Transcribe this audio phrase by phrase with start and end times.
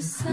[0.00, 0.32] 总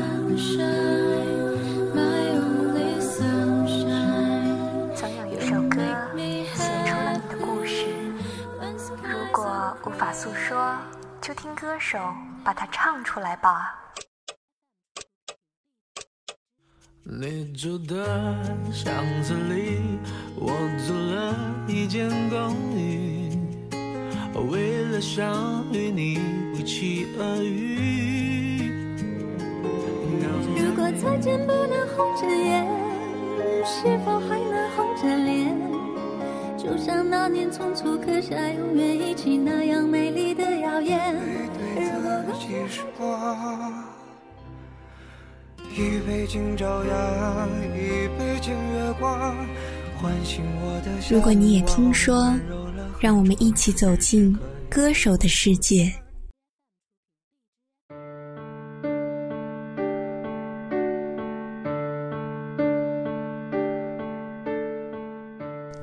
[5.14, 5.82] 有一首歌
[6.56, 7.86] 写出了你的故事，
[9.04, 10.78] 如果无法诉说，
[11.22, 12.00] 就听歌手
[12.46, 13.78] 把它唱出来吧。
[17.04, 18.06] 你住的
[18.72, 20.00] 巷子里，
[20.38, 20.54] 我
[20.88, 21.36] 租了
[21.68, 23.38] 一间公寓，
[24.50, 26.22] 为了想与你
[26.56, 28.17] 不期而遇。
[30.60, 32.66] 如果再见不能红着眼，
[33.64, 35.56] 是否还能红着脸？
[36.58, 41.16] 就像那年匆促刻下永远一起那样美丽的谣言。
[41.76, 43.08] 如果
[45.76, 49.36] 一杯敬朝阳，一杯敬月光，
[50.02, 50.92] 唤醒我的。
[51.10, 52.34] 如果你也听说，
[53.00, 54.36] 让我们一起走进
[54.70, 55.94] 歌手的世界。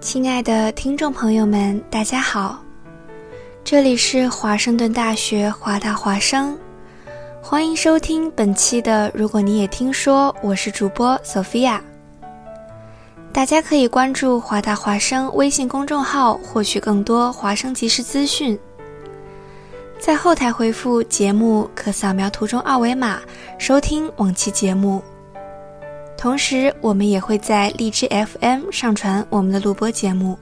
[0.04, 2.62] 亲爱的听众朋友们，大家好，
[3.64, 6.54] 这里是华盛顿大学华大华生，
[7.40, 11.80] 欢迎收听本期的《如果你也听说》，我是主播 Sophia。
[13.32, 18.58] 大家可以关注华大华生微信公众号，获取更多华生即时资讯。
[19.98, 23.22] 在后台回复“节目”，可扫描图中二维码
[23.58, 25.02] 收听往期节目。
[26.24, 30.38] 同时，我们也会在荔枝 FM 上传我们的录播节目。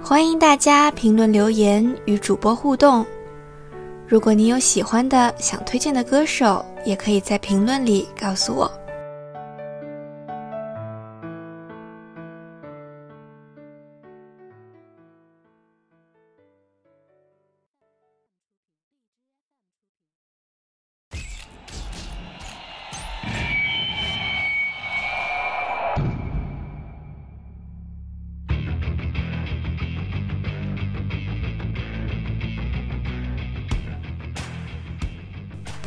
[0.00, 3.04] 欢迎大家评论留言与主播互动。
[4.06, 8.70] 如果你有喜欢的、想推荐的歌手，也可以在评论里告诉我。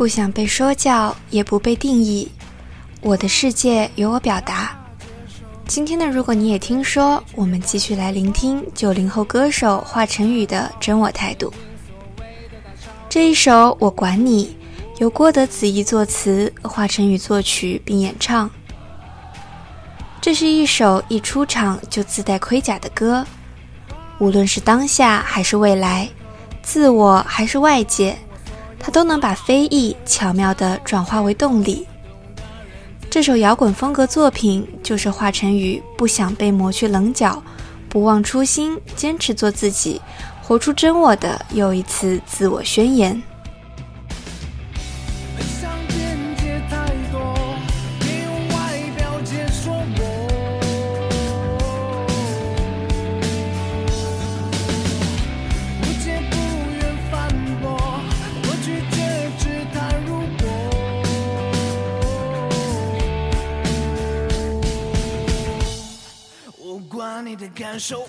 [0.04, 2.30] 不想被说教，也不被定义。
[3.00, 4.78] 我的世界由我表达。
[5.66, 11.54] 今天的，如果你也听说，我们继续来聆听九零后歌手华晨宇的真我态度。
[13.08, 14.58] 这一首《我管你》，
[15.02, 18.52] 由郭德子义作词，华晨宇作曲并演唱。
[20.20, 23.26] 这是一首一出场就自带盔甲的歌，
[24.20, 26.10] 无论是当下还是未来，
[26.62, 28.18] 自我还是外界。
[28.84, 31.88] 他都能把非议巧妙地转化为动力。
[33.10, 37.42] 这首摇滚风格作品，就是华晨宇不想被磨去棱角，
[37.88, 40.02] 不忘初心，坚持做自己，
[40.42, 43.24] 活出真我的又一次自我宣言。
[67.26, 68.06] 你的感受。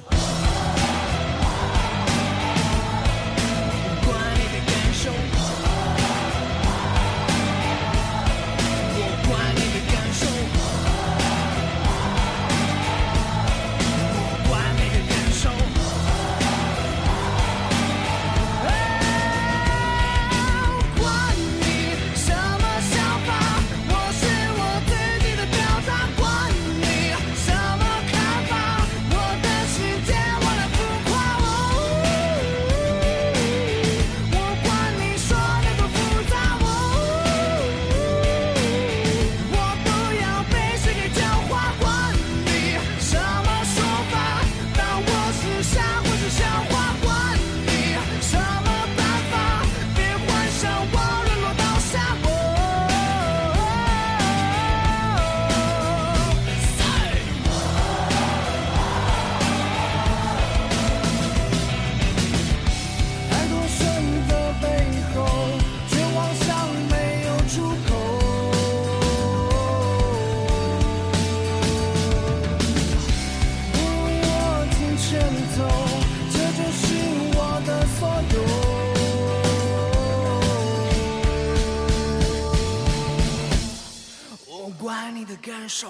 [85.34, 85.88] 的感受。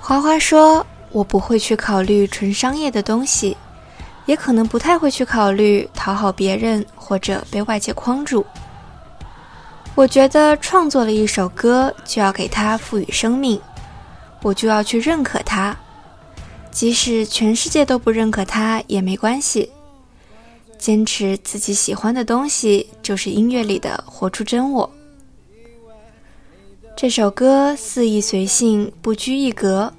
[0.00, 3.56] 花花说：“我不会去考虑纯商业的东西，
[4.26, 8.44] 也可能不太会去考虑讨好别人或者被外界框住。
[9.94, 13.60] 我觉得创作了一首歌，就要给它赋予生命，
[14.42, 15.76] 我就要去认可它，
[16.70, 19.70] 即使全世界都不认可它也没关系。
[20.78, 24.88] 坚持自己喜欢的东西，就是音乐里的活出真我。”
[27.00, 29.90] 这首歌肆意随性，不拘一格，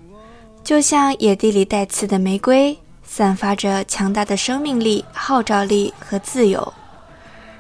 [0.64, 6.72] 就像野地里带刺的玫瑰，散发着强大的生命力、号召力和自由，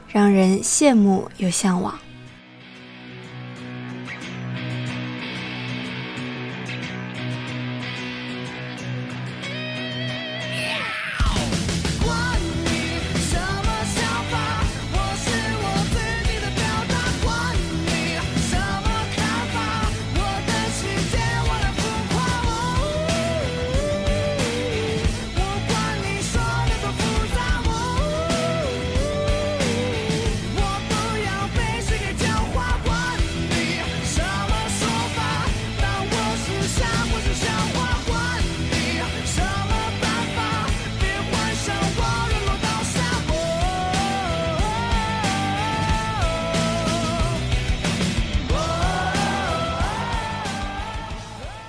[0.07, 1.97] 让人羡慕又向往。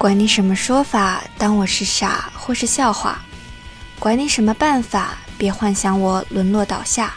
[0.03, 3.17] 管你什么说法，当我是傻或是笑话；
[4.01, 7.15] 管你什么办法，别幻想我沦落倒下。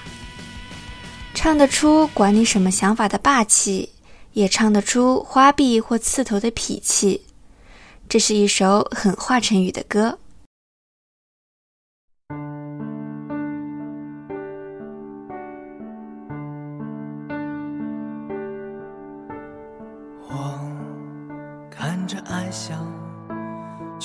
[1.33, 3.89] 唱得出管你什么想法的霸气，
[4.33, 7.19] 也唱得出花臂或刺头的痞气。
[8.07, 10.19] 这是一首很华晨宇的歌。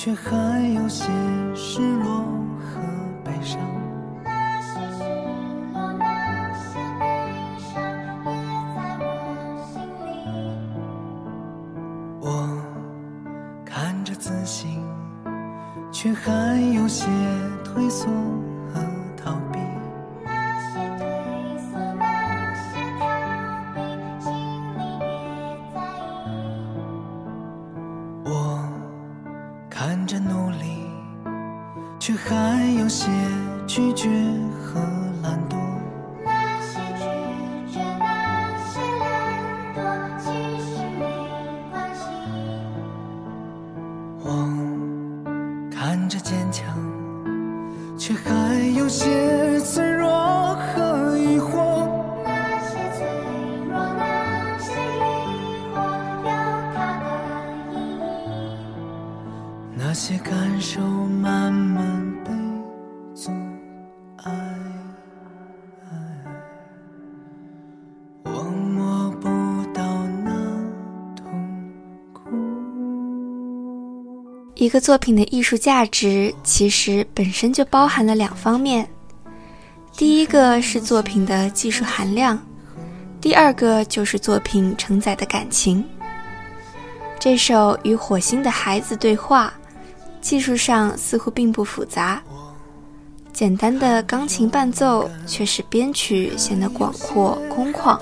[0.03, 1.11] 却还有些
[1.53, 2.23] 失落
[2.57, 2.81] 和
[3.23, 3.59] 悲伤。
[4.23, 5.03] 那些失
[5.73, 7.05] 落，那些悲
[7.59, 7.69] 伤，
[8.25, 8.33] 也
[8.73, 9.05] 在我
[9.71, 9.77] 心
[10.07, 10.09] 里。
[12.19, 12.25] 我
[13.63, 14.83] 看着自信，
[15.91, 17.05] 却还有些
[17.63, 18.09] 退缩。
[48.11, 50.09] 却还有些脆弱
[50.55, 51.87] 和疑惑，
[52.25, 53.07] 那些脆
[53.69, 55.01] 弱，那些疑
[55.71, 55.75] 惑，
[56.25, 56.29] 有
[56.75, 57.05] 它的
[57.71, 58.59] 意义。
[59.77, 61.90] 那些感受，慢慢。
[74.61, 78.87] 一个作品的艺术价值其实本身就包含了两方面，
[79.97, 82.39] 第一个是作品的技术含量，
[83.19, 85.83] 第二个就是作品承载的感情。
[87.19, 89.51] 这首与火星的孩子对话，
[90.21, 92.21] 技术上似乎并不复杂，
[93.33, 97.99] 简单的钢琴伴奏却使编曲显得广阔空旷，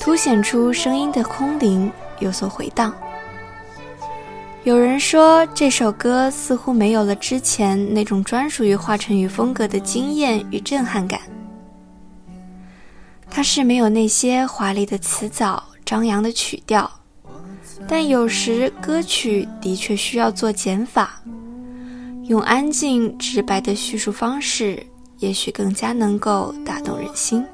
[0.00, 1.88] 凸显出声音的空灵，
[2.18, 2.92] 有所回荡。
[4.64, 11.20] 有人说这首歌似乎没有了之前那种专属于华晨宇风格的惊艳与震撼感。
[13.28, 16.88] 它是没有那些华丽的词藻、张扬的曲调，
[17.88, 21.20] 但有时歌曲的确需要做减法，
[22.28, 24.86] 用安静直白的叙述方式，
[25.18, 27.44] 也许更加能够打动人心。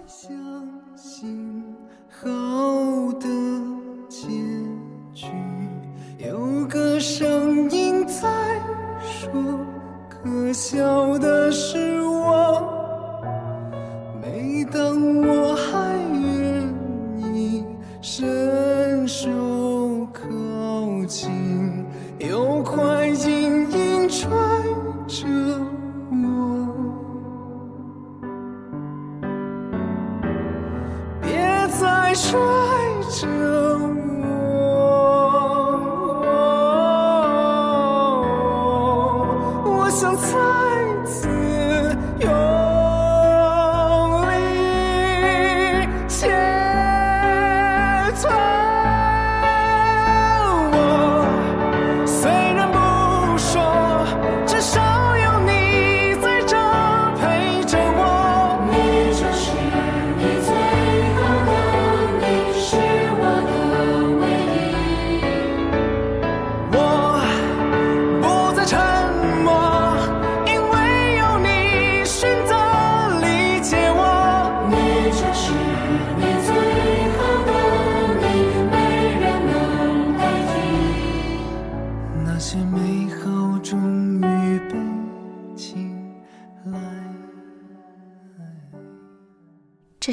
[33.20, 33.58] 着。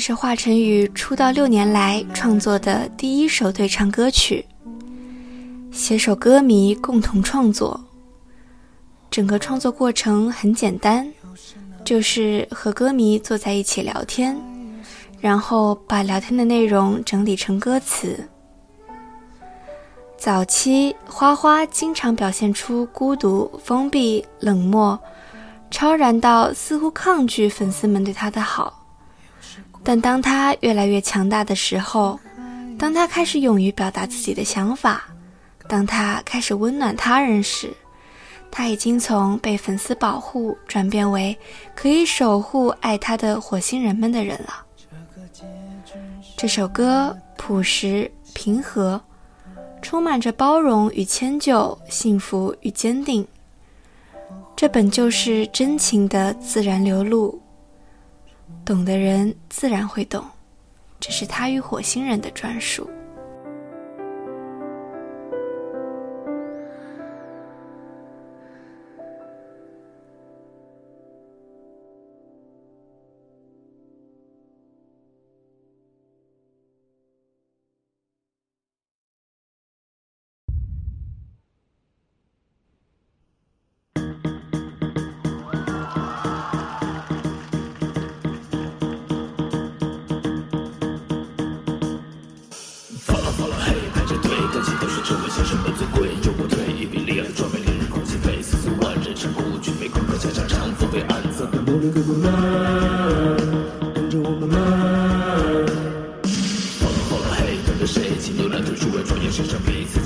[0.08, 4.46] 是华晨宇出道六年来创作的第一首对唱歌曲，
[5.72, 7.84] 携手歌迷共同创作。
[9.10, 11.12] 整个创作过程很简单，
[11.84, 14.38] 就是和歌迷坐在一起聊天，
[15.20, 18.30] 然后把聊天的内容整理成歌词。
[20.20, 25.00] 早期花花经常表现出孤独、封闭、冷漠，
[25.72, 28.85] 超然到似乎抗拒粉丝们对他的好。
[29.86, 32.20] 但当他越来越强大的时候，
[32.78, 35.04] 当他开始勇于表达自己的想法，
[35.68, 37.72] 当他开始温暖他人时，
[38.50, 41.38] 他已经从被粉丝保护转变为
[41.76, 44.66] 可以守护爱他的火星人们的人了。
[46.36, 49.00] 这首歌朴实平和，
[49.84, 53.26] 充满着包容与迁就，幸福与坚定。
[54.56, 57.40] 这本就是真情的自然流露，
[58.66, 60.26] 懂的人自然会懂，
[61.00, 62.90] 这是他与火星人的专属。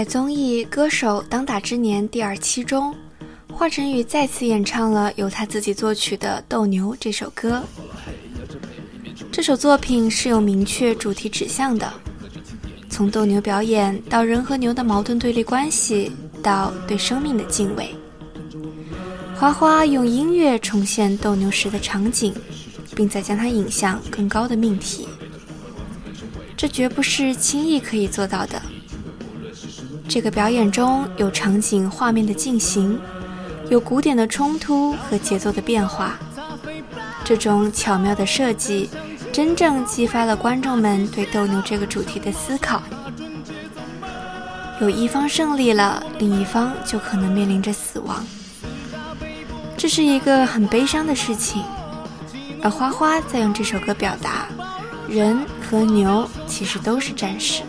[0.00, 2.96] 在综艺《歌手当打之年》第二期中，
[3.52, 7.62] 华晨宇再次演唱了由他自己作曲的《斗牛》这首歌。
[9.30, 11.92] 这首作品是有明确主题指向的，
[12.88, 16.10] 从斗牛表演到人和牛的矛盾对立关系，
[16.42, 17.94] 到对生命的敬畏。
[19.36, 22.32] 花花用音乐重现斗牛时的场景，
[22.96, 25.06] 并再将它引向更高的命题，
[26.56, 28.62] 这绝不是轻易可以做到的。
[30.10, 33.00] 这个表演中有场景画面的进行，
[33.70, 36.18] 有鼓点的冲突和节奏的变化。
[37.22, 38.90] 这种巧妙的设计，
[39.32, 42.82] 真正激发了观众们对斗牛这个主题的思考。
[44.80, 48.26] 有一方胜利了，另一方就可能面临着死亡。
[49.76, 51.62] 这是一个很悲伤的事情，
[52.64, 54.48] 而花花在用这首歌表达：
[55.08, 57.62] 人和牛其实都是战士。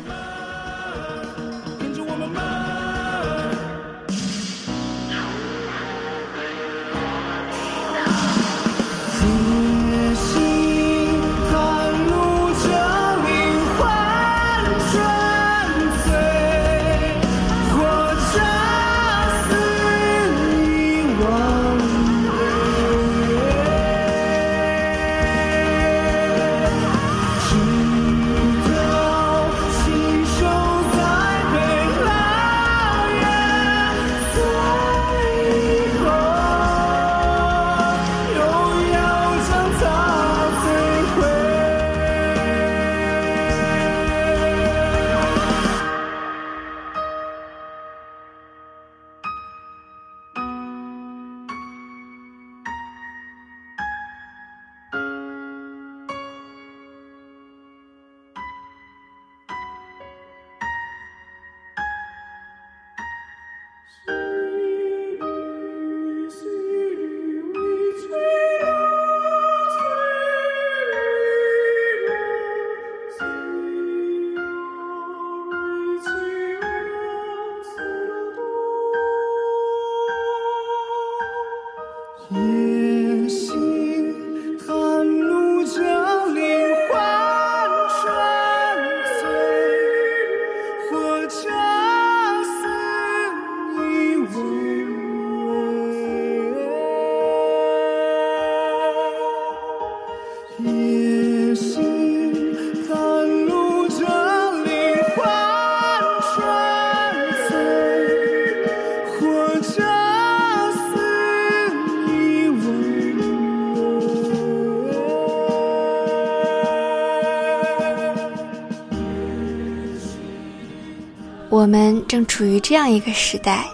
[121.61, 123.67] 我们正处于这样一个时代，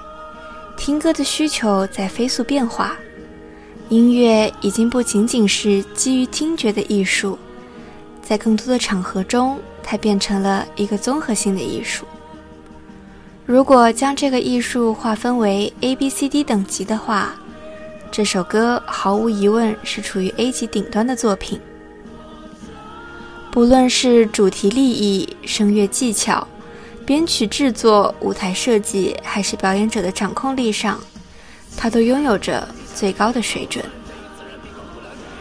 [0.75, 2.97] 听歌的需求在飞速变化，
[3.87, 7.39] 音乐已经不仅仅是基于听觉的艺术，
[8.21, 12.05] 在更多的场合中，它变成了一个综合性的艺术。
[13.45, 17.35] 如果将这个艺术划分为 A、B、C、D 等级的话，
[18.11, 21.57] 这首歌毫无疑问是处于 A 级顶端的作品，
[23.49, 26.45] 不论是主题立意、声乐技巧。
[27.07, 30.99] 编曲制作、舞台设计，还是表演者的掌控力上，
[31.77, 33.81] 他都拥有着最高的水准。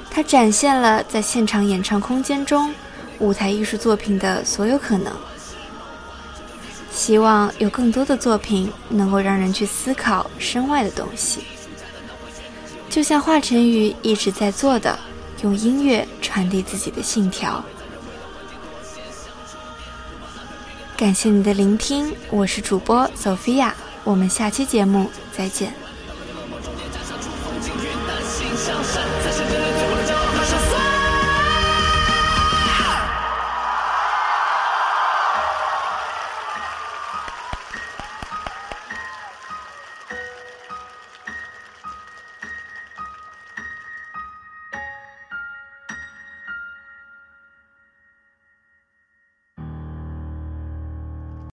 [0.08, 2.72] 他展现了在现场演唱空间中，
[3.18, 5.12] 舞台艺术作品的所有可能。
[6.92, 11.40] 希望有更多的作品能够让人去思考身外的东西，
[12.88, 14.96] 就像华晨宇一直在做的，
[15.42, 17.62] 用音乐传递自己的信条。
[20.96, 25.85] 感谢你的聆听，我是主播索菲亚我们下期节目再见。